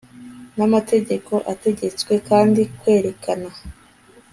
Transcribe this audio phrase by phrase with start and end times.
[0.57, 3.49] namategeko ategetswe kandi kwerekana